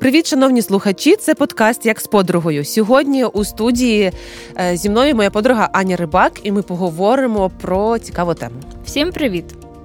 [0.00, 1.16] Привіт, шановні слухачі!
[1.16, 2.64] Це подкаст як з подругою.
[2.64, 4.12] Сьогодні у студії
[4.60, 8.54] е, зі мною моя подруга Аня Рибак, і ми поговоримо про цікаву тему.
[8.84, 9.44] Всім привіт!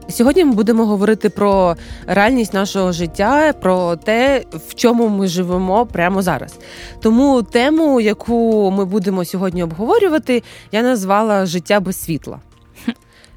[0.10, 1.76] Сьогодні ми будемо говорити про
[2.07, 6.55] реальність нашого життя, про те, в чому ми живемо прямо зараз.
[7.02, 12.39] Тому тему, яку ми будемо сьогодні обговорювати, я назвала Життя без світла.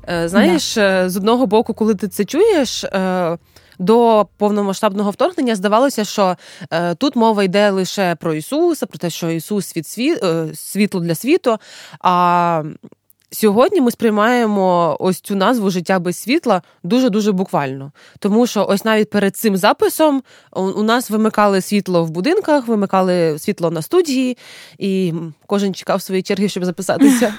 [0.09, 2.85] Е, знаєш, е, з одного боку, коли ти це чуєш
[3.79, 6.37] до повномасштабного вторгнення здавалося, що
[6.71, 11.01] е, тут мова йде лише про Ісуса, про те, що Ісус світ світ е, світло
[11.01, 11.57] для світу.
[12.01, 12.63] А
[13.31, 17.93] Сьогодні ми сприймаємо ось цю назву життя без світла дуже дуже буквально.
[18.19, 23.71] Тому що ось навіть перед цим записом у нас вимикали світло в будинках, вимикали світло
[23.71, 24.39] на студії,
[24.79, 25.15] і
[25.47, 27.35] кожен чекав своєї черги, щоб записатися.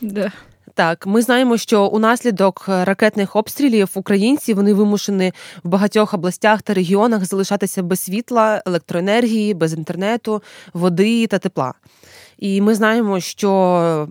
[0.74, 5.32] Так, ми знаємо, що унаслідок ракетних обстрілів українці вони вимушені
[5.64, 10.42] в багатьох областях та регіонах залишатися без світла, електроенергії, без інтернету,
[10.74, 11.74] води та тепла.
[12.38, 14.08] І ми знаємо, що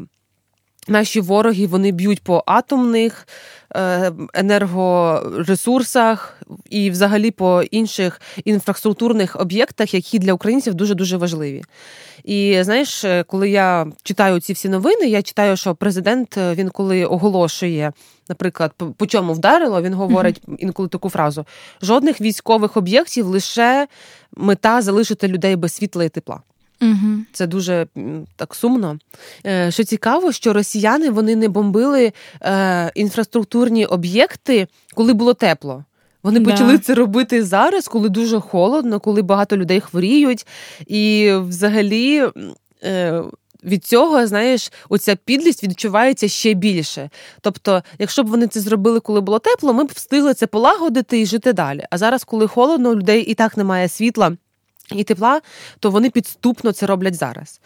[0.88, 3.28] Наші вороги вони б'ють по атомних
[3.76, 11.64] е, енергоресурсах і, взагалі, по інших інфраструктурних об'єктах, які для українців дуже дуже важливі.
[12.24, 16.70] І знаєш, е, коли я читаю ці всі новини, я читаю, що президент е, він
[16.70, 17.92] коли оголошує,
[18.30, 21.46] наприклад, по чому вдарило, він говорить інколи таку фразу:
[21.82, 23.88] жодних військових об'єктів лише
[24.38, 26.42] мета залишити людей без світла і тепла.
[26.82, 27.20] Угу.
[27.32, 27.88] Це дуже
[28.36, 29.00] так сумно.
[29.46, 35.84] Е, що цікаво, що росіяни вони не бомбили е, інфраструктурні об'єкти, коли було тепло.
[36.24, 36.52] Вони да.
[36.52, 40.48] почали це робити зараз, коли дуже холодно, коли багато людей хворіють.
[40.88, 42.24] І взагалі.
[42.84, 43.24] Е,
[43.66, 47.10] від цього, знаєш, оця підлість відчувається ще більше.
[47.42, 51.26] Тобто, якщо б вони це зробили, коли було тепло, ми б встигли це полагодити і
[51.26, 51.86] жити далі.
[51.90, 54.38] А зараз, коли холодно, у людей і так немає світла
[54.92, 55.42] і тепла,
[55.80, 57.62] то вони підступно це роблять зараз.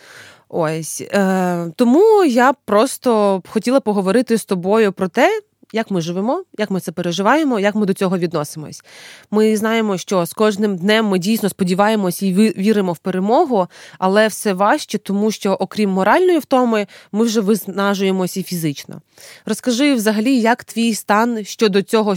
[0.50, 5.42] Ось е, тому я просто хотіла поговорити з тобою про те,
[5.74, 8.84] як ми живемо, як ми це переживаємо, як ми до цього відносимось.
[9.32, 13.68] Ми знаємо, що з кожним днем ми дійсно сподіваємось і віримо в перемогу,
[14.00, 19.02] але все важче, тому що, окрім моральної втоми, ми вже виснажуємося і фізично.
[19.46, 22.16] Розкажи взагалі, як твій стан щодо цього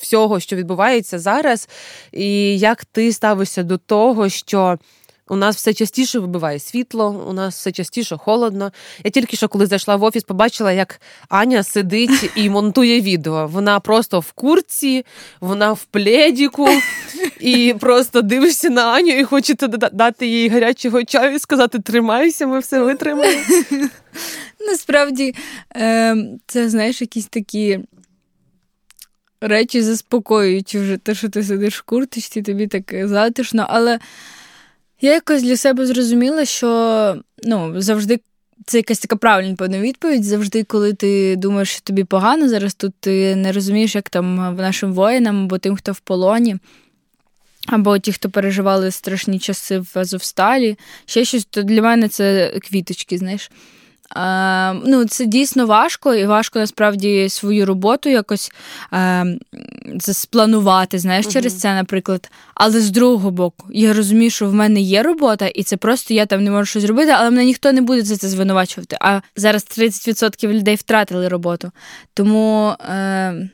[0.00, 1.68] всього, що відбувається зараз,
[2.12, 4.78] і як ти ставишся до того, що.
[5.28, 8.72] У нас все частіше вибиває світло, у нас все частіше холодно.
[9.04, 13.46] Я тільки що, коли зайшла в офіс, побачила, як Аня сидить і монтує відео.
[13.46, 15.04] Вона просто в курці,
[15.40, 16.68] вона в пледіку,
[17.40, 22.58] і просто дивишся на Аню і хочете дати їй гарячого чаю і сказати: тримайся, ми
[22.58, 23.42] все витримаємо.
[24.68, 25.34] Насправді,
[25.70, 27.80] ем, це знаєш, якісь такі.
[29.40, 33.98] Речі заспокоюючи вже те, що ти сидиш в курточці, тобі так затишно, але
[35.04, 38.20] я якось для себе зрозуміла, що ну, завжди
[38.66, 40.24] це якась така правильна певна відповідь.
[40.24, 44.92] Завжди, коли ти думаєш, що тобі погано, зараз тут ти не розумієш, як там нашим
[44.92, 46.56] воїнам або тим, хто в полоні.
[47.66, 53.18] Або ті, хто переживали страшні часи в Азовсталі, ще щось, то для мене це квіточки,
[53.18, 53.50] знаєш.
[54.16, 58.52] Е, ну, Це дійсно важко, і важко насправді свою роботу якось
[58.92, 59.24] е,
[59.98, 62.30] спланувати, знаєш, через це, наприклад.
[62.54, 66.26] Але з другого боку, я розумію, що в мене є робота, і це просто я
[66.26, 68.96] там не можу щось зробити, але мене ніхто не буде за це звинувачувати.
[69.00, 71.70] А зараз 30% людей втратили роботу.
[72.14, 72.74] Тому.
[72.90, 73.48] Е,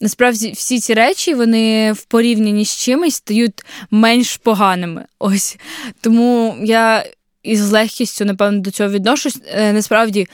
[0.00, 5.04] Насправді всі ці речі вони в порівнянні з чимось стають менш поганими.
[5.18, 5.58] Ось
[6.00, 7.04] тому я
[7.48, 9.38] і з легкістю, напевно, до цього відношусь.
[9.46, 10.26] Е, насправді,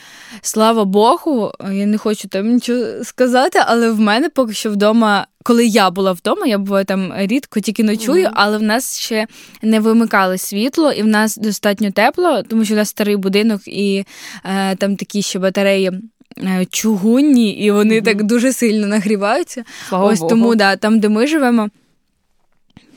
[0.42, 5.66] слава Богу, я не хочу там нічого сказати, але в мене поки що вдома, коли
[5.66, 8.34] я була вдома, я буваю там рідко, тільки ночую, mm-hmm.
[8.34, 9.26] але в нас ще
[9.62, 14.04] не вимикали світло, і в нас достатньо тепло, тому що в нас старий будинок і
[14.44, 15.92] е, там такі ще батареї.
[16.38, 18.04] Е, чугунні, і вони mm-hmm.
[18.04, 19.64] так дуже сильно нагріваються.
[19.88, 20.30] Слава Ось Богу.
[20.30, 21.68] тому, да, там, де ми живемо,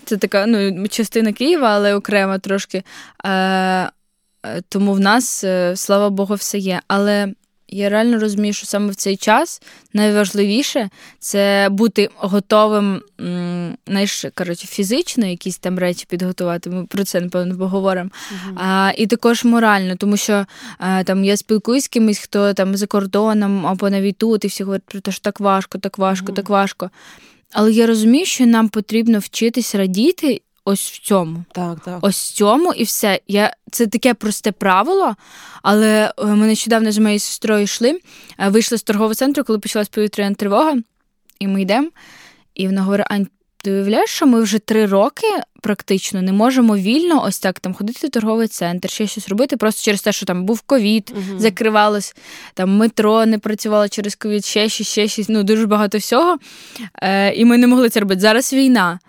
[0.06, 2.84] це така ну, частина Києва, але окремо трошки.
[3.26, 3.90] Е,
[4.70, 6.82] тому в нас, е, слава Богу, все є.
[6.88, 7.34] Але
[7.70, 9.62] я реально розумію, що саме в цей час
[9.94, 10.90] найважливіше
[11.20, 13.02] це бути готовим,
[13.88, 16.70] знаєш, коротше, фізично якісь там речі підготувати.
[16.70, 18.10] Ми про це напевно поговоримо.
[18.10, 20.46] uh А, І також морально, тому що
[20.78, 24.64] а, там я спілкуюсь з кимось, хто там за кордоном або навіть тут, і всі
[24.64, 26.90] говорять про те, що так важко, так важко, uh так важко.
[27.52, 31.44] Але я розумію, що нам потрібно вчитись радіти ось в цьому.
[31.52, 32.00] Так, так.
[32.02, 33.20] Ось в цьому і все.
[33.28, 35.16] Я, Це таке просте правило,
[35.64, 38.00] але е, ми нещодавно з моєю сестрою йшли,
[38.40, 40.76] е, вийшли з торгового центру, коли почалась повітряна тривога,
[41.40, 41.88] і ми йдемо.
[42.56, 43.28] І вона говорить: Ань,
[43.64, 45.28] Ти уявляєш, що ми вже три роки
[45.62, 49.82] практично не можемо вільно ось так там ходити в торговий центр, ще щось робити, просто
[49.82, 52.16] через те, що там був ковід, uh закривалось,
[52.54, 56.38] там метро не працювало через ковід, ще щось, ще щось, ну дуже багато всього.
[57.02, 58.22] Е, І ми не могли це робити.
[58.22, 59.00] Зараз війна.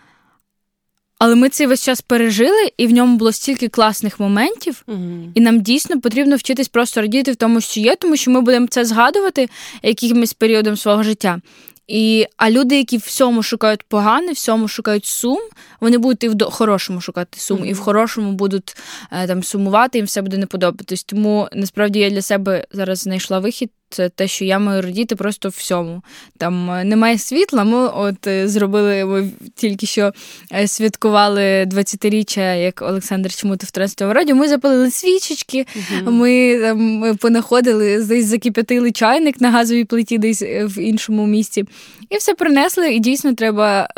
[1.18, 5.40] Але ми цей весь час пережили, і в ньому було стільки класних моментів, uh і
[5.40, 8.84] нам дійсно потрібно вчитись просто радіти в тому, що є, тому що ми будемо це
[8.84, 9.48] згадувати
[9.82, 11.40] якимось періодом свого життя.
[11.88, 15.38] І, А люди, які всьому шукають погане, всьому шукають сум,
[15.80, 17.66] вони будуть і в хорошому шукати сум, mm-hmm.
[17.66, 18.76] і в хорошому будуть
[19.12, 21.04] е, там сумувати, їм все буде не подобатись.
[21.04, 25.48] Тому насправді я для себе зараз знайшла вихід це те, що я маю радіти просто
[25.48, 26.02] всьому.
[26.38, 27.64] Там е, немає світла.
[27.64, 30.12] Ми от е, зробили, ми тільки що
[30.52, 34.34] е, святкували 20-річчя, як Олександр Чмутов в 13 раді.
[34.34, 36.10] Ми запалили свічечки, угу.
[36.10, 41.64] ми там понаходили, десь закип'ятили чайник на газовій плиті, десь в іншому місці.
[42.10, 43.88] І все принесли, і дійсно треба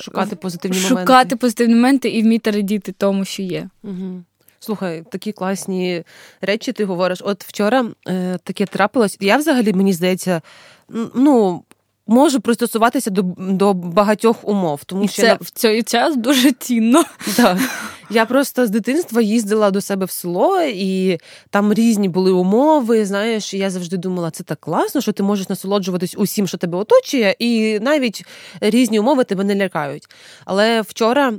[0.00, 1.36] шукати позитивні шукати моменти.
[1.36, 3.68] позитивні моменти і вміти радіти тому, що є.
[3.82, 4.22] Угу.
[4.60, 6.04] Слухай, такі класні
[6.40, 7.22] речі ти говориш.
[7.24, 9.16] От вчора е, таке трапилось.
[9.20, 10.42] Я взагалі, мені здається,
[11.14, 11.62] ну.
[12.08, 15.38] Можу пристосуватися до до багатьох умов, тому і що це я...
[15.40, 17.04] в цей час дуже цінно.
[17.36, 17.58] Так.
[18.10, 21.18] Я просто з дитинства їздила до себе в село, і
[21.50, 23.06] там різні були умови.
[23.06, 27.36] Знаєш, я завжди думала, це так класно, що ти можеш насолоджуватись усім, що тебе оточує,
[27.38, 28.24] і навіть
[28.60, 30.04] різні умови тебе не лякають.
[30.44, 31.34] Але вчора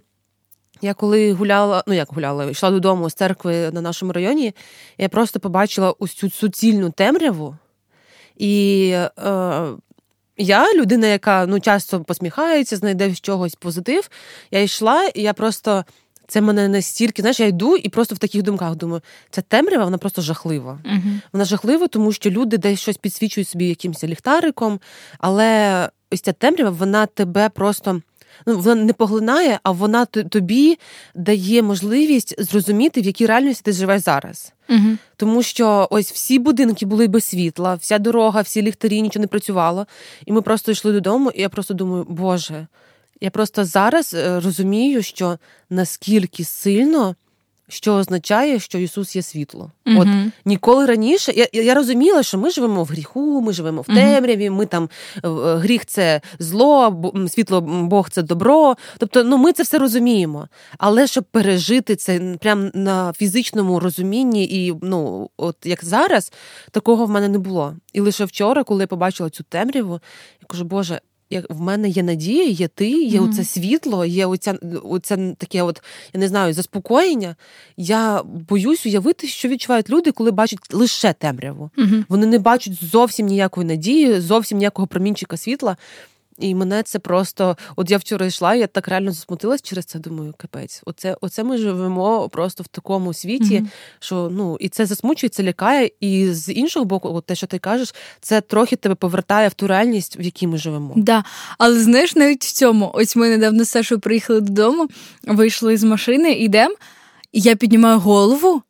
[0.82, 4.56] я коли гуляла, ну як гуляла, йшла додому з церкви на нашому районі,
[4.98, 7.56] я просто побачила ось цю суцільну темряву.
[8.38, 9.68] І е,
[10.38, 14.10] я, людина, яка ну, часто посміхається, знайде з чогось позитив.
[14.52, 15.86] Я йшла, і я просто.
[16.30, 19.98] Це мене настільки, знаєш, я йду і просто в таких думках думаю, ця темрява, вона
[19.98, 20.80] просто жахлива.
[20.86, 21.20] Uh-huh.
[21.34, 24.80] Вона жахлива, тому що люди десь щось підсвічують собі якимось ліхтариком,
[25.20, 28.02] але ось ця темрява, вона тебе просто
[28.46, 30.80] ну вона не поглинає, а вона тобі
[31.16, 34.54] дає можливість зрозуміти, в якій реальності ти живеш зараз.
[34.70, 34.98] Угу.
[35.16, 39.88] Тому що ось всі будинки були без світла, вся дорога, всі ліхтарі, нічого не працювало.
[40.26, 42.68] І ми просто йшли додому, і я просто думаю, Боже,
[43.22, 45.38] я просто зараз е, розумію, що
[45.70, 47.16] наскільки сильно
[47.70, 49.72] що означає, що Ісус є світло.
[49.86, 50.08] uh От
[50.46, 54.50] ніколи раніше я я розуміла, що ми живемо в гріху, ми живемо в темряві.
[54.50, 58.76] Ми там е, гріх це зло, світло Бог це добро.
[58.98, 60.48] Тобто, ну ми це все розуміємо.
[60.78, 66.32] Але щоб пережити це прямо на фізичному розумінні, і ну, от як зараз,
[66.72, 67.76] такого в мене не було.
[67.94, 69.94] І лише вчора, коли я побачила цю темряву,
[70.42, 71.02] я кажу, Боже
[71.50, 73.30] в мене є надія, є ти, є mm-hmm.
[73.30, 75.82] оце світло, є оця, оце таке, от
[76.14, 77.36] я не знаю, заспокоєння.
[77.78, 81.70] Я боюсь уявити, що відчувають люди, коли бачать лише темряву.
[81.78, 82.04] Mm-hmm.
[82.10, 85.78] Вони не бачать зовсім ніякої надії, зовсім ніякого промінчика світла.
[86.40, 90.00] І мене це просто, от я вчора йшла, я так реально засмутилась через це.
[90.00, 93.68] Думаю, капець, оце оце ми живемо просто в такому світі, mm-hmm.
[94.00, 95.92] що ну і це засмучує, це лякає.
[96.00, 99.68] І з іншого боку, от те, що ти кажеш, це трохи тебе повертає в ту
[99.68, 100.94] реальність, в якій ми живемо.
[100.96, 101.24] Да,
[101.58, 104.88] але знаєш, навіть в цьому, ось ми недавно з Сашою приїхали додому,
[105.24, 106.76] вийшли з машини, йдемо,
[107.32, 108.62] і я піднімаю голову.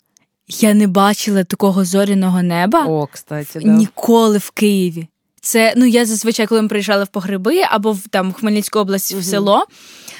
[0.50, 3.68] Я не бачила такого зоряного неба О, кстати, да.
[3.68, 5.08] ніколи в Києві.
[5.48, 9.24] Це ну я зазвичай, коли ми приїжджали в погреби або в там Хмельницьку область в
[9.24, 9.66] село.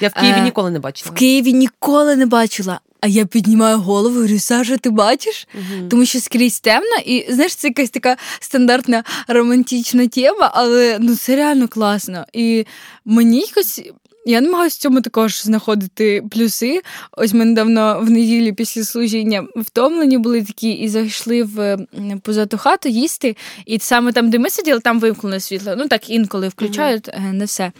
[0.00, 1.10] Я в Києві е, ніколи не бачила.
[1.10, 2.80] В Києві ніколи не бачила.
[3.00, 5.48] А я піднімаю голову і говорю, Саша, ти бачиш?
[5.54, 11.16] uh Тому що скрізь темно, і знаєш, це якась така стандартна романтична тема, але ну
[11.16, 12.24] це реально класно.
[12.32, 12.66] І
[13.04, 13.82] мені якось
[14.30, 16.82] я намагаюся в цьому також знаходити плюси.
[17.12, 21.78] Ось ми недавно в неділю після служіння втомлені були такі і зайшли в
[22.22, 23.36] позату хату їсти.
[23.66, 25.74] І саме там, де ми сиділи, там вимкнули світло.
[25.78, 27.32] Ну так інколи включають mm-hmm.
[27.32, 27.72] не все.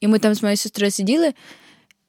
[0.00, 1.32] І ми там з моєю сестрою сиділи,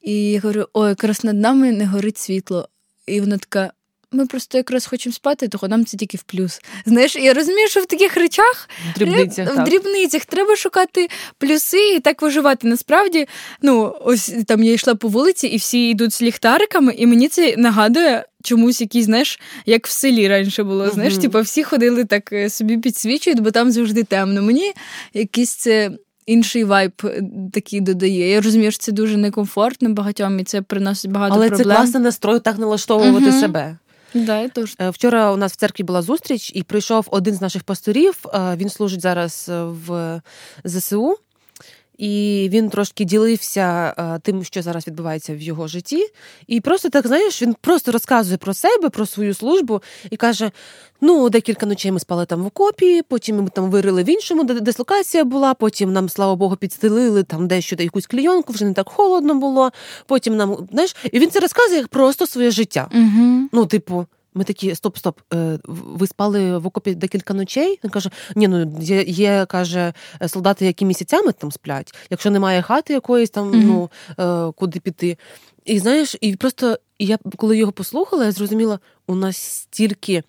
[0.02, 2.68] і я говорю: ой, якраз над нами не горить світло.
[3.06, 3.72] І вона така:
[4.12, 6.60] ми просто якраз хочемо спати, то нам це тільки в плюс.
[6.86, 9.68] Знаєш, я розумію, що в таких речах в дрібницях, в так.
[9.68, 12.68] дрібницях треба шукати плюси і так виживати.
[12.68, 13.28] Насправді,
[13.62, 17.54] ну ось там я йшла по вулиці, і всі йдуть з ліхтариками, і мені це
[17.56, 18.24] нагадує.
[18.42, 20.84] Чомусь якийсь, знаєш, як в селі раніше було.
[20.84, 20.94] Uh-huh.
[20.94, 24.42] Знаєш, типу, всі ходили так е, собі підсвічують, бо там завжди темно.
[24.42, 24.72] Мені
[25.14, 25.90] якийсь це
[26.26, 27.22] інший вайб е,
[27.52, 28.30] такий додає.
[28.30, 31.66] Я розумію, що це дуже некомфортно багатьом, і це приносить багато Але проблем.
[31.66, 33.40] Але це класний настрой так налаштовувати uh-huh.
[33.40, 33.76] себе.
[34.26, 34.76] Да, я теж.
[34.80, 38.24] Е, вчора у нас в церкві була зустріч, і прийшов один з наших пасторів.
[38.34, 40.20] Е, він служить зараз в
[40.64, 41.16] ЗСУ.
[41.98, 46.06] І він трошки ділився е, тим, що зараз відбувається в його житті.
[46.46, 50.50] І просто так знаєш, він просто розказує про себе, про свою службу і каже:
[51.00, 54.60] ну, декілька ночей ми спали там в окопі, потім ми там вирили в іншому, де
[54.60, 55.54] дислокація була.
[55.54, 59.70] Потім нам, слава Богу, підстелили там дещо якусь клійонку, вже не так холодно було.
[60.06, 62.88] Потім нам знаєш, і він це розказує як просто своє життя.
[62.94, 63.48] Угу.
[63.52, 64.06] Ну, типу.
[64.38, 67.80] Ми такі, стоп, стоп, е, ви спали в окопі декілька ночей.
[67.84, 69.92] Він каже: ні, ну є, є, каже,
[70.26, 73.88] солдати, які місяцями там сплять, якщо немає хати якоїсь там, mm-hmm.
[74.16, 75.18] ну куди піти.
[75.64, 80.22] І знаєш, і просто я коли його послухала, я зрозуміла, у нас стільки.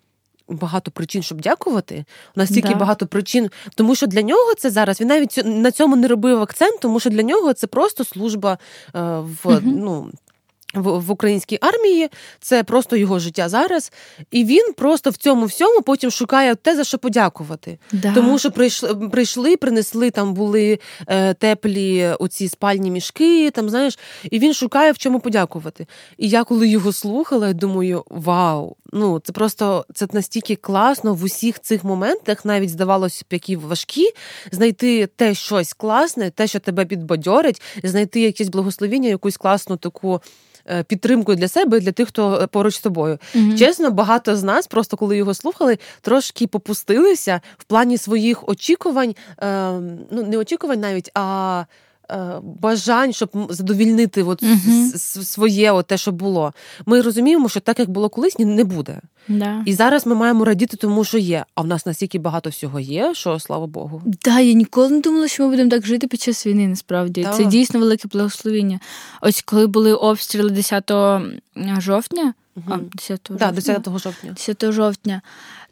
[0.48, 2.04] Багато причин, щоб дякувати.
[2.36, 2.74] У нас стільки да.
[2.74, 6.80] багато причин, тому що для нього це зараз він навіть на цьому не робив акцент,
[6.80, 8.58] тому що для нього це просто служба е,
[9.18, 10.10] в uh ну
[10.74, 12.08] в, в українській армії,
[12.40, 13.92] це просто його життя зараз.
[14.30, 17.78] І він просто в цьому всьому потім шукає те, за що подякувати.
[17.92, 18.14] Да.
[18.14, 23.98] Тому що прийшли, прийшли, принесли там були е, теплі оці спальні мішки, там знаєш,
[24.30, 25.86] і він шукає в чому подякувати.
[26.18, 28.76] І я коли його слухала, я думаю, вау!
[28.92, 34.10] Ну це просто це настільки класно в усіх цих моментах, навіть здавалося б, які важкі,
[34.52, 40.20] знайти те щось класне, те, що тебе підбадьорить, знайти якесь благословіння, якусь класну таку.
[40.70, 43.18] Е, підтримкою для себе і для тих, хто е, поруч з тобою.
[43.34, 49.14] mm Чесно, багато з нас, просто коли його слухали, трошки попустилися в плані своїх очікувань,
[49.42, 49.72] е,
[50.10, 51.64] ну не очікувань навіть, а
[52.42, 54.96] бажань, щоб задовільнити от uh-huh.
[55.24, 56.52] своє от те, що було.
[56.86, 59.00] Ми розуміємо, що так як було колись, не буде.
[59.28, 59.62] Да.
[59.66, 61.44] І зараз ми маємо радіти, тому що є.
[61.54, 64.02] А в нас настільки багато всього є, що слава Богу.
[64.24, 66.68] Да, я ніколи не думала, що ми будемо так жити під час війни.
[66.68, 67.32] Насправді да.
[67.32, 68.80] це дійсно велике благословіння.
[69.20, 70.92] Ось коли були обстріли 10
[71.78, 72.34] жовтня,
[72.68, 74.32] а 10 жовтня, да, 10 жовтня.
[74.32, 75.22] 10 жовтня.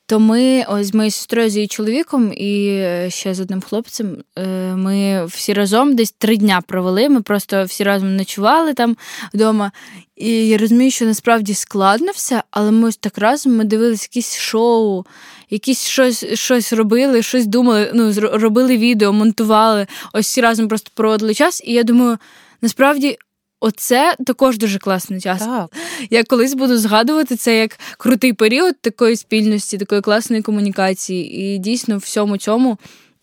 [0.08, 4.16] То ми ось з моєю сестрою з її чоловіком і ще з одним хлопцем.
[4.38, 4.46] Е,
[4.76, 7.08] ми всі разом десь три дня провели.
[7.08, 8.96] Ми просто всі разом ночували там
[9.34, 9.72] вдома.
[10.16, 14.36] І я розумію, що насправді складно все, але ми ось так разом ми дивилися якісь
[14.36, 15.04] шоу,
[15.50, 17.90] якісь щось щось робили, щось думали.
[17.94, 19.86] Ну, робили відео, монтували.
[20.12, 21.62] Ось всі разом просто проводили час.
[21.64, 22.18] І я думаю,
[22.62, 23.18] насправді
[23.60, 25.38] Оце також дуже класний час.
[25.38, 25.70] Так.
[26.10, 31.40] Я колись буду згадувати це як крутий період такої спільності, такої класної комунікації.
[31.40, 32.78] І дійсно всьому цьому.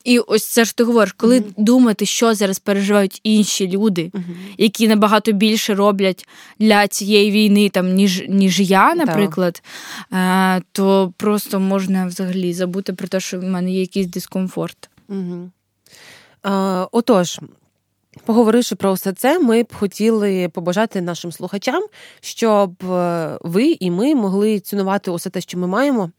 [0.06, 1.54] І ось це ж ти говориш, коли mm-hmm.
[1.58, 4.36] думати, що зараз переживають інші люди, mm-hmm.
[4.58, 6.28] які набагато більше роблять
[6.60, 9.64] для цієї війни, там ніж ніж я, наприклад,
[10.14, 14.90] е, то просто можна взагалі забути про те, що в мене є якийсь дискомфорт.
[15.10, 15.50] Mm-hmm.
[16.44, 17.40] А, Отож,
[18.24, 21.84] Поговоривши про все це, ми б хотіли побажати нашим слухачам,
[22.22, 26.12] щоб е, ви і ми могли цінувати усе те, що ми маємо.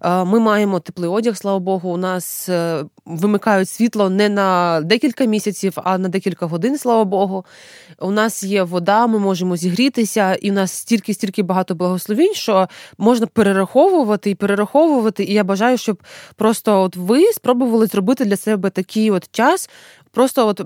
[0.00, 1.90] Е, ми маємо теплий одяг, слава Богу.
[1.90, 7.44] У нас е, вимикають світло не на декілька місяців, а на декілька годин, слава Богу.
[8.00, 12.68] У нас є вода, ми можемо зігрітися, і у нас стільки, стільки багато благословінь, що
[12.98, 15.24] можна перераховувати і перераховувати.
[15.24, 16.02] І я бажаю, щоб
[16.36, 19.70] просто от ви спробували зробити для себе такий от час.
[20.12, 20.60] Просто от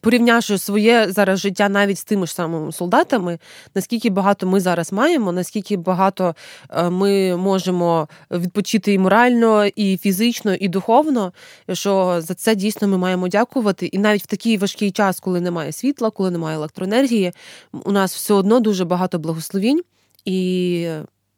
[0.00, 3.38] порівнявши своє зараз життя навіть з тими ж самими солдатами,
[3.74, 6.34] наскільки багато ми зараз маємо, наскільки багато
[6.70, 11.32] е, ми можемо відпочити і морально, і фізично, і духовно,
[11.72, 13.86] що за це дійсно ми маємо дякувати.
[13.86, 17.32] І навіть в такий важкий час, коли немає світла, коли немає електроенергії,
[17.72, 19.82] у нас все одно дуже багато благословінь
[20.24, 20.88] і.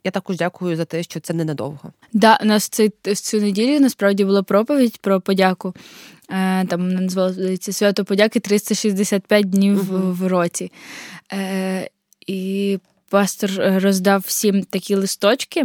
[0.05, 1.93] Я також дякую за те, що це ненадовго.
[2.13, 5.75] Да, у нас цей цю неділю насправді була проповідь про подяку.
[6.31, 10.13] Е, там називалося свято подяки 365 днів uh-huh.
[10.13, 10.73] в році.
[11.33, 11.91] Е,
[12.27, 15.65] І пастор роздав всім такі листочки.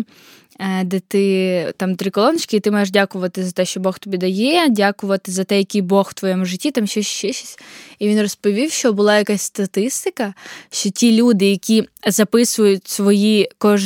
[0.60, 4.18] Е, де ти там три колоночки, і ти маєш дякувати за те, що Бог тобі
[4.18, 7.60] дає, дякувати за те, який Бог в твоєму житті, там щось ще щось.
[8.00, 10.34] І він розповів, що була якась статистика,
[10.72, 13.86] що ті люди, які записують свої кож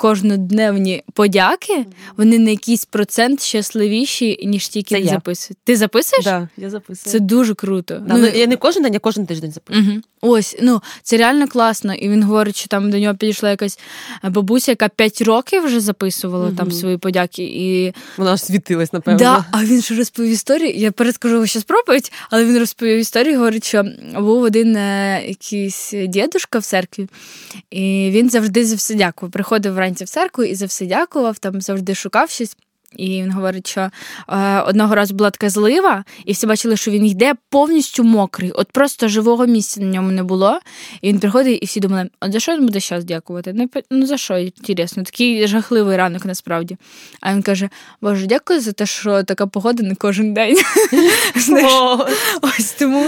[0.00, 5.58] кожнодневні подяки, вони на якийсь процент щасливіші, ніж ті, які не записують.
[5.64, 6.24] Ти записуєш?
[6.24, 7.12] Так, да, я записую.
[7.12, 8.02] Це дуже круто.
[8.08, 9.90] Да, ну, Я не кожен день, я кожен тиждень записую.
[9.90, 10.00] Угу.
[10.22, 11.94] Ось, ну це реально класно.
[11.94, 13.78] І він говорить, що там до нього підійшла якась
[14.22, 16.56] бабуся, яка 5 років вже записувала угу.
[16.56, 17.42] там свої подяки.
[17.42, 19.18] І вона ж світилась, напевно.
[19.18, 20.74] Да, А він ж розповів історію.
[20.76, 23.38] Я перескажу що проповідь, але він розповів історію.
[23.38, 27.08] Говорить, що був один е, якийсь дідушка в церкві,
[27.70, 29.32] і він завжди за все дякував.
[29.32, 32.56] Приходив вранці в церкву і за все дякував, там завжди шукав щось.
[32.96, 33.90] І він говорить, що
[34.28, 38.50] е, одного разу була така злива, і всі бачили, що він йде повністю мокрий.
[38.50, 40.60] От просто живого місця на ньому не було.
[41.02, 43.52] І він приходить, і всі думали, от за що він буде зараз дякувати?
[43.54, 44.38] Ну, ну за що?
[44.38, 46.76] Інтересно, такий жахливий ранок насправді.
[47.20, 47.68] А він каже:
[48.00, 50.56] Боже, дякую за те, що така погода не кожен день.
[52.42, 53.06] Ось тому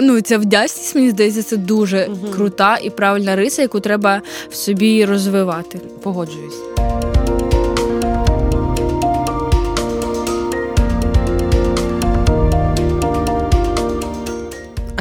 [0.00, 5.04] ну, ця вдячність, мені здається, це дуже крута і правильна риса, яку треба в собі
[5.04, 5.78] розвивати.
[6.02, 7.09] Погоджуюсь.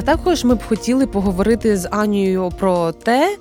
[0.10, 3.38] Також ми б хотіли поговорити з Анією про те,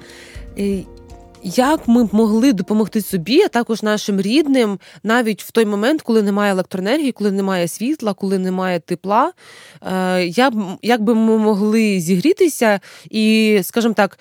[1.43, 6.23] як ми б могли допомогти собі, а також нашим рідним, навіть в той момент, коли
[6.23, 9.33] немає електроенергії, коли немає світла, коли немає тепла,
[9.83, 10.25] е,
[10.83, 14.19] як би ми могли зігрітися і, скажімо так,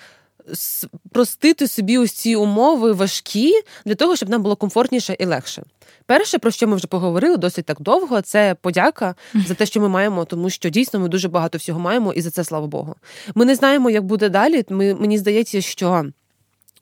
[1.12, 5.62] простити собі ось ці умови важкі для того, щоб нам було комфортніше і легше.
[6.06, 9.14] Перше, про що ми вже поговорили досить так довго, це подяка
[9.46, 12.30] за те, що ми маємо, тому що дійсно ми дуже багато всього маємо, і за
[12.30, 12.94] це слава Богу.
[13.34, 14.64] Ми не знаємо, як буде далі.
[14.68, 16.06] Ми, Мені здається, що.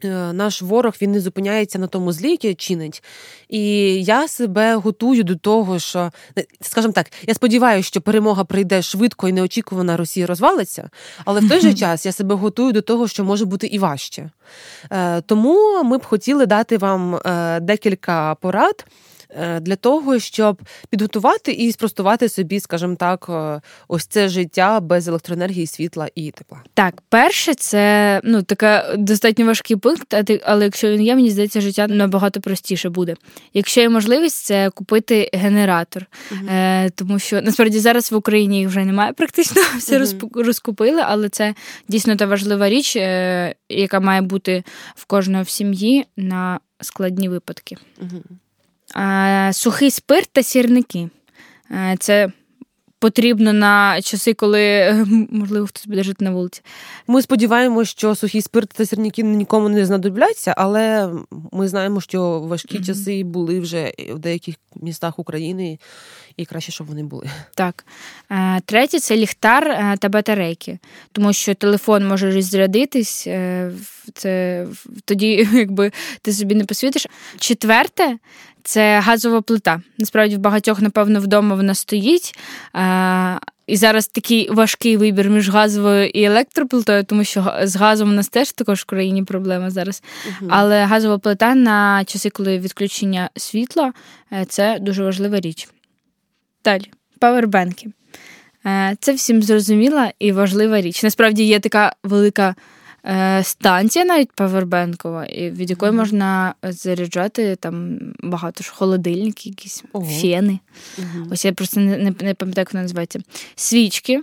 [0.05, 3.03] Е, наш ворог він не зупиняється на тому злі, яке чинить.
[3.49, 3.61] І
[4.05, 6.11] я себе готую до того, що
[6.61, 10.91] скажімо так, я сподіваюся, що перемога прийде швидко і неочікувана Росія розвалиться,
[11.25, 14.31] але в той же час я себе готую до того, що може бути і важче.
[14.91, 18.87] Е, тому ми б хотіли дати вам е, декілька порад.
[19.31, 25.09] Е, для того, щоб підготувати і спростувати собі, скажімо так, е, ось це життя без
[25.09, 26.63] електроенергії, світла і тепла.
[26.75, 30.15] Так, перше, це ну така достатньо важкий пункт,
[30.45, 33.15] але якщо він є, мені здається, життя набагато простіше буде.
[33.55, 36.07] Якщо є можливість, це купити генератор,
[36.49, 40.43] е, тому що насправді зараз в Україні їх вже немає, практично все угу.
[40.43, 41.55] розкупили, але це
[41.89, 42.97] дійсно та важлива річ,
[43.69, 44.65] яка має бути
[44.95, 47.77] в кожного в сім'ї на складні випадки.
[48.03, 48.23] Угу.
[49.53, 51.09] Сухий спирт та сірники.
[51.99, 52.31] Це
[52.99, 54.93] потрібно на часи, коли
[55.31, 56.63] можливо хтось буде жити на вулиці.
[57.07, 61.11] Ми сподіваємося, що сухий спирт та сірники нікому не знадобляться, але
[61.53, 62.87] ми знаємо, що важкі mm-hmm.
[62.87, 65.79] часи були вже в деяких містах України,
[66.37, 67.27] і краще, щоб вони були.
[67.55, 67.85] Так.
[68.65, 70.79] Третє це ліхтар та батарейки,
[71.13, 73.73] тому що телефон може розрядитись, е,
[74.15, 74.67] це
[75.05, 77.07] тоді, якби ти собі не посвітиш.
[77.39, 78.19] Четверте
[78.67, 79.81] це газова плита.
[79.99, 82.39] Насправді, в багатьох, напевно, вдома вона стоїть.
[82.73, 88.13] А, І зараз такий важкий вибір між газовою і електроплитою, тому що з газом у
[88.13, 90.03] нас теж також в країні проблема зараз.
[90.29, 90.51] Угу.
[90.53, 93.93] Але газова плита на часи, коли відключення світла,
[94.33, 95.69] е, це дуже важлива річ.
[96.67, 97.89] Далі, павербенки.
[98.67, 101.03] Е, це всім зрозуміла і важлива річ.
[101.03, 102.55] Насправді є така велика.
[103.05, 110.21] Е, станція навіть павербенкова, від якої можна заряджати там багато ж холодильники, якісь oh.
[110.21, 110.59] фени.
[110.99, 111.33] Mm-hmm.
[111.33, 113.21] Ось я просто не, не, пам'ятаю, як вона називається.
[113.55, 114.23] Свічки.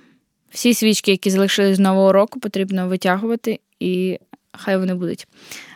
[0.52, 4.20] Всі свічки, які залишились з нового року, потрібно витягувати, і
[4.52, 5.28] хай вони будуть.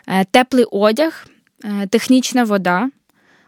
[0.06, 1.26] Е, теплий одяг,
[1.90, 2.90] технічна вода,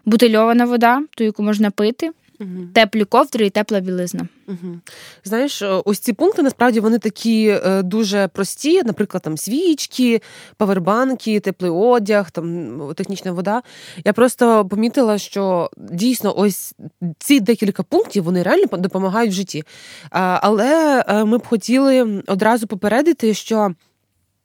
[0.05, 2.11] бутильована вода, ту, яку можна пити.
[2.40, 2.66] Угу.
[2.74, 4.29] Теплі ковдри і тепла білизна.
[4.48, 4.81] Угу.
[5.24, 10.22] Знаєш, ось ці пункти насправді вони такі е, дуже прості, наприклад, там свічки,
[10.57, 13.62] павербанки, теплий одяг, там технічна вода.
[14.05, 16.74] Я просто помітила, що дійсно ось
[17.18, 19.64] ці декілька пунктів вони реально допомагають в житті.
[20.11, 23.74] Але е, ми б хотіли одразу попередити, що.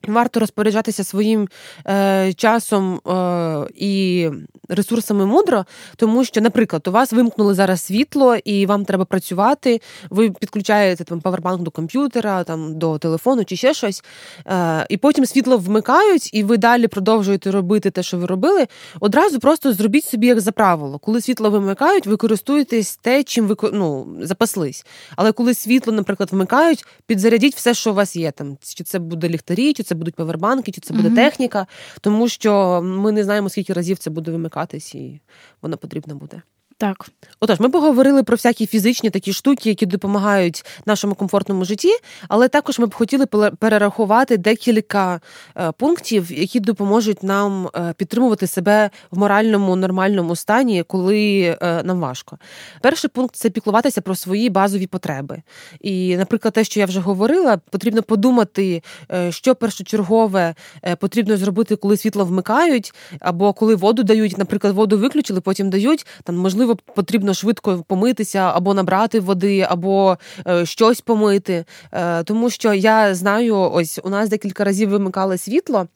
[0.08, 1.48] Варто розпоряджатися своїм
[1.88, 4.30] е, часом е, і
[4.70, 5.65] ресурсами мудро,
[5.96, 9.82] тому що, наприклад, у вас вимкнули зараз світло, і вам треба працювати.
[10.10, 14.04] Ви підключаєте там павербанк до комп'ютера, там до телефону чи ще щось.
[14.48, 18.68] Е, І потім світло вмикають, і ви далі продовжуєте робити те, що ви робили.
[19.00, 21.00] Одразу просто зробіть собі як за правило.
[21.00, 24.86] Коли світло вимикають, ви користуєтесь те, чим ви ну, запаслись.
[25.15, 28.32] Але коли світло, наприклад, вмикають, підзарядіть все, що у вас є.
[28.32, 31.15] Там чи це буде ліхтарі, чи це це будуть павербанки, чи це буде mm-hmm.
[31.15, 31.67] техніка,
[32.01, 35.21] тому що ми не знаємо, скільки разів це буде вимикатись, і
[35.62, 36.41] воно потрібно буде.
[36.78, 37.10] Так,
[37.40, 41.90] отож, ми поговорили про всякі фізичні такі штуки, які допомагають нашому комфортному житті,
[42.28, 43.26] але також ми б хотіли
[43.60, 45.22] перерахувати декілька
[45.58, 52.00] е, пунктів, які допоможуть нам е, підтримувати себе в моральному нормальному стані, коли е, нам
[52.00, 52.38] важко.
[52.82, 55.42] Перший пункт це піклуватися про свої базові потреби.
[55.82, 58.84] І, наприклад, те, що я вже говорила, потрібно подумати,
[59.30, 60.56] що першочергове
[61.00, 64.38] потрібно зробити, коли світло вмикають, або коли воду дають.
[64.38, 70.17] Наприклад, воду виключили, потім дають там можливо можливо потрібно швидко помитися або набрати води, або
[70.47, 71.65] е, щось помити.
[71.91, 75.88] Е, тому що я знаю, ось у нас декілька разів вимикали світло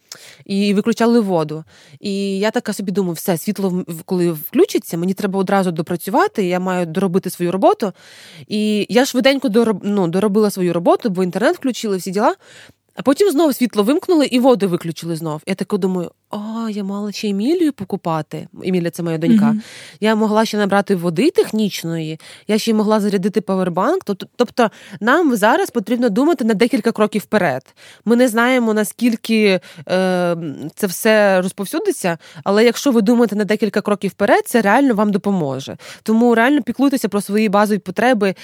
[0.46, 1.64] і виключали воду.
[2.00, 6.86] І я така собі думаю, все, світло коли включиться, мені треба одразу допрацювати, я маю
[6.86, 7.94] доробити свою роботу.
[8.48, 12.36] І я швиденько дороб, ну, доробила свою роботу, бо інтернет включили всі діла.
[12.96, 15.42] А потім знову світло вимкнули і воду виключили знов.
[15.46, 18.48] Я так думаю, а, я мала ще Емілію покупати.
[18.64, 19.46] Емілія це моя донька.
[19.46, 19.62] Mm-hmm.
[20.00, 24.04] Я могла ще набрати води технічної, я ще могла зарядити павербанк.
[24.36, 27.76] Тобто, нам зараз потрібно думати на декілька кроків вперед.
[28.06, 30.38] Ми не знаємо, наскільки е,
[30.76, 35.78] це все розповсюдиться, але якщо ви думаєте на декілька кроків вперед, це реально вам допоможе.
[36.04, 38.36] Тому реально піклуйтеся про свої базові потреби.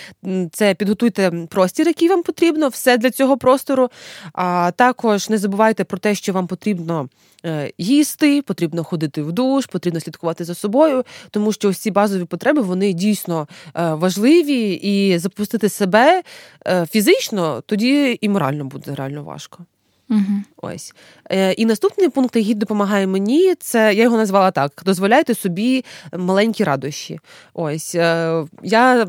[0.52, 3.90] Це підготуйте простір, який вам потрібно, все для цього простору.
[4.34, 7.10] А також не забувайте про те, що вам потрібно.
[7.80, 12.26] Е, їсти, потрібно ходити в душ, потрібно слідкувати за собою, тому що ось ці базові
[12.26, 16.24] потреби вони дійсно е, важливі, і запустити себе
[16.68, 19.66] е, фізично тоді і морально буде реально важко.
[20.10, 20.22] Угу.
[20.58, 20.94] Ось.
[21.58, 25.86] І наступний пункт, який допомагає мені, це я його назвала так: дозволяйте собі
[26.18, 27.20] маленькі радощі.
[27.54, 27.96] Ось
[28.64, 29.08] я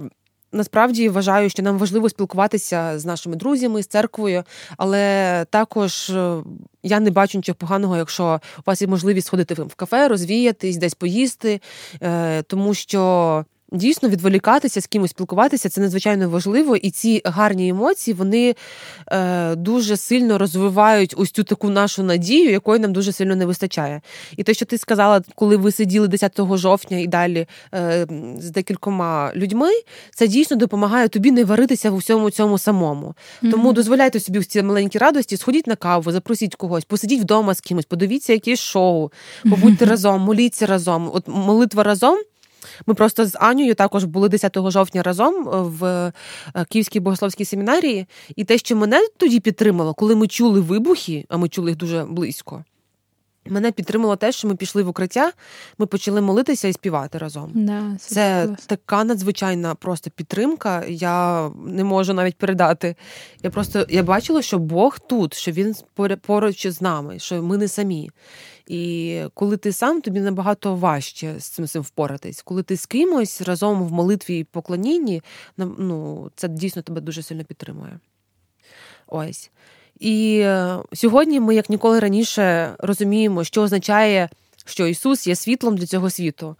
[0.52, 4.44] насправді вважаю, що нам важливо спілкуватися з нашими друзями, з церквою,
[4.76, 6.36] але також е,
[6.82, 10.94] я не бачу нічого поганого, якщо у вас є можливість сходити в кафе, розвіятись, десь
[10.94, 11.60] поїсти,
[12.02, 18.14] е, тому що дійсно відволікатися з кимось спілкуватися це надзвичайно важливо, і ці гарні емоції
[18.14, 18.54] вони
[19.12, 24.00] е, дуже сильно розвивають ось цю таку нашу надію, якої нам дуже сильно не вистачає.
[24.36, 28.06] І те, що ти сказала, коли ви сиділи 10 жовтня і далі е,
[28.38, 29.70] з декількома людьми,
[30.14, 33.06] це дійсно допомагає тобі не варитися в усьому цьому самому.
[33.06, 33.50] Mm-hmm.
[33.50, 37.60] Тому дозволяйте собі в ці маленькі радості, сходіть на каву, запросіть когось, посидіть вдома з
[37.60, 39.10] кимось, подивіться якесь шоу,
[39.42, 39.88] побудьте mm-hmm.
[39.90, 41.10] разом, моліться разом.
[41.14, 42.18] От молитва разом.
[42.86, 46.12] Ми просто з Анією також були 10 жовтня разом е, в е,
[46.68, 51.48] Київській богословській семінарії, і те, що мене тоді підтримало, коли ми чули вибухи, а ми
[51.48, 52.64] чули їх дуже близько.
[53.50, 55.32] Мене підтримало те, що ми пішли в укриття,
[55.78, 57.50] ми почали молитися і співати разом.
[57.54, 60.84] Да, це це така надзвичайна просто підтримка.
[60.88, 62.96] Я не можу навіть передати.
[63.42, 65.74] Я просто я бачила, що Бог тут, що він
[66.20, 68.10] поруч з нами, що ми не самі.
[68.66, 72.42] І коли ти сам, тобі набагато важче з цим цим впоратись.
[72.42, 75.22] Коли ти з кимось разом в молитві і поклонінні,
[75.56, 77.98] ну це дійсно тебе дуже сильно підтримує.
[79.06, 79.50] Ось.
[80.00, 84.28] І е, сьогодні ми, як ніколи раніше, розуміємо, що означає,
[84.64, 86.56] що Ісус є світлом для цього світу.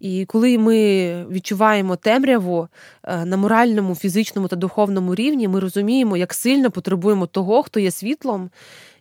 [0.00, 2.68] І коли ми відчуваємо темряву
[3.04, 7.90] е, на моральному, фізичному та духовному рівні, ми розуміємо, як сильно потребуємо того, хто є
[7.90, 8.50] світлом.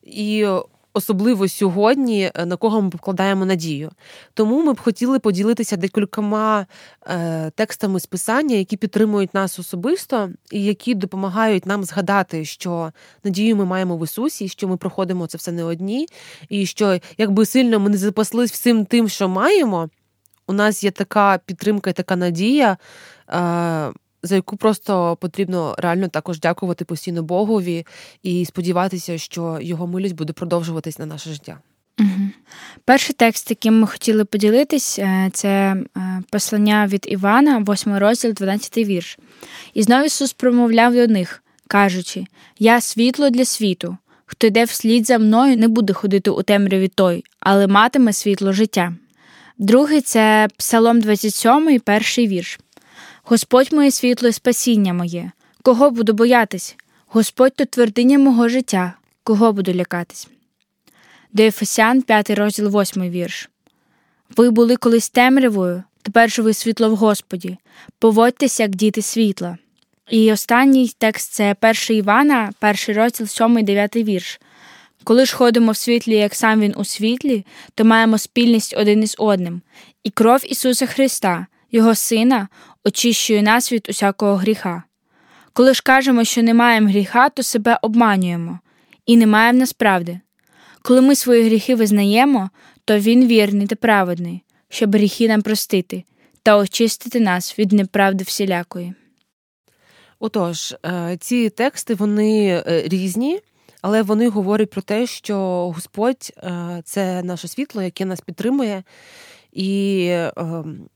[0.03, 0.47] І
[0.95, 3.91] особливо сьогодні, е, на кого ми покладаємо надію.
[4.33, 6.65] Тому ми б хотіли поділитися декількома
[7.07, 12.91] е, текстами з писання, які підтримують нас особисто, і які допомагають нам згадати, що
[13.23, 16.07] надію ми маємо в Ісусі, що ми проходимо це все не одні,
[16.49, 19.89] і що якби сильно ми не запаслись всім тим, що маємо.
[20.47, 22.77] У нас є така підтримка і така надія.
[23.29, 23.91] Е,
[24.25, 27.85] за яку просто потрібно реально також дякувати постійно Богові
[28.23, 31.59] і сподіватися, що його милість буде продовжуватись на наше життя.
[31.99, 32.29] Угу.
[32.85, 35.49] Перший текст, яким ми хотіли поділитись, е, це
[35.97, 39.17] е, послання від Івана, 8 розділ, 12 вірш.
[39.73, 42.25] І знову Ісус промовляв до них, кажучи:
[42.59, 43.97] Я світло для світу.
[44.25, 48.93] Хто йде вслід за мною, не буде ходити у темряві той, але матиме світло життя.
[49.57, 52.59] Другий це Псалом 27, перший вірш.
[53.27, 56.75] Господь моє світло і спасіння моє, кого буду боятись?
[57.07, 60.27] Господь то твердиня мого життя, кого буду лякатись.
[61.33, 63.49] До Ефесян, 5 розділ 8 вірш.
[64.37, 67.57] Ви були колись темрявою, тепер же ви світло в Господі,
[67.99, 69.57] поводьтеся, як діти світла.
[70.09, 74.39] І останній текст це 1 Івана, перший розділ 7, 9 вірш.
[75.03, 79.15] Коли ж ходимо в світлі, як сам він у світлі, то маємо спільність один із
[79.19, 79.61] одним,
[80.03, 82.47] і кров Ісуса Христа, Його Сина,
[82.83, 84.83] очищує нас від усякого гріха.
[85.53, 88.59] Коли ж кажемо, що не маємо гріха, то себе обманюємо,
[89.05, 90.19] і не маємо насправди.
[90.81, 92.49] Коли ми свої гріхи визнаємо,
[92.85, 96.03] то Він вірний та праведний, щоб гріхи нам простити
[96.43, 98.93] та очистити нас від неправди всілякої.
[100.19, 103.39] Отож, е, ці тексти вони е, різні,
[103.81, 105.37] але вони говорять про те, що
[105.75, 108.83] Господь е, це наше світло, яке нас підтримує.
[109.55, 110.31] І е,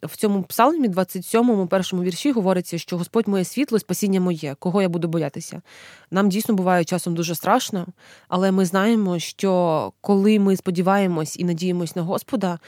[0.03, 4.89] в цьому псалмі, 27-му першому вірші, говориться, що Господь моє світло, спасіння моє, кого я
[4.89, 5.61] буду боятися.
[6.11, 7.87] Нам дійсно буває часом дуже страшно,
[8.27, 12.59] але ми знаємо, що коли ми сподіваємось і надіємось на Господа,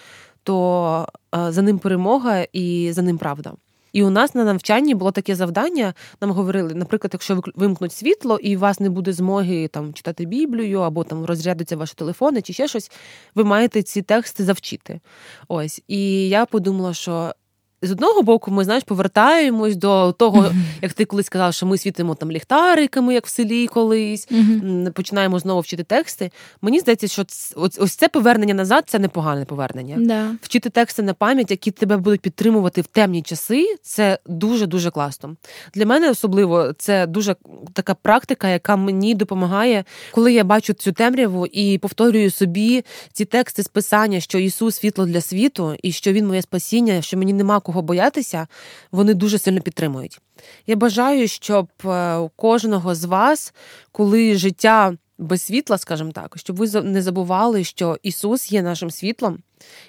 [0.44, 3.54] то за ним перемога і за ним правда.
[3.94, 5.94] І у нас на навчанні було таке завдання.
[6.22, 10.80] Нам говорили, наприклад, якщо вимкнуть світло і у вас не буде змоги там читати Біблію,
[10.80, 12.92] або там розрядуться ваші телефони, чи ще щось,
[13.36, 15.00] ви маєте ці тексти завчити.
[15.48, 15.84] Ось.
[15.88, 17.34] І я подумала, що
[17.82, 20.54] з одного боку, ми знаєш, повертаємось до того, mm-hmm.
[20.82, 24.92] як ти колись сказав, що ми світимо там ліхтариками, як в селі колись, mm-hmm.
[24.92, 26.32] починаємо знову вчити тексти.
[26.62, 27.22] Мені здається, що
[27.56, 29.96] ось, ось це повернення назад це непогане повернення.
[30.00, 30.36] Да.
[30.42, 35.36] Вчити тексти на пам'ять, які тебе будуть підтримувати в темні часи, це дуже дуже класно.
[35.74, 37.36] Для мене особливо це дуже
[37.74, 43.64] така практика, яка мені допомагає, коли я бачу цю темряву і повторюю собі ці тексти
[43.64, 47.60] з писання, що Ісус світло для світу, і що Він моє спасіння, що мені нема
[47.60, 48.48] кого боятися,
[48.92, 50.20] вони дуже сильно підтримують.
[50.68, 53.54] Я бажаю, щоб е, у кожного з вас,
[53.92, 59.38] коли життя без світла, скажімо так, щоб ви не забували, що Ісус є нашим світлом,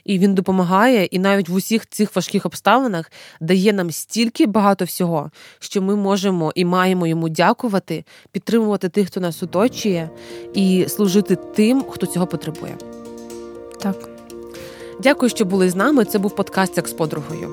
[0.05, 5.31] і Він допомагає, і навіть в усіх цих важких обставинах дає нам стільки багато всього,
[5.59, 10.11] що ми можемо і маємо йому дякувати, підтримувати тих, хто нас оточує,
[10.55, 12.77] і служити тим, хто цього потребує.
[13.81, 14.12] Так.
[15.03, 16.05] Дякую, що були з нами.
[16.05, 17.49] Це був подкаст як з подругою.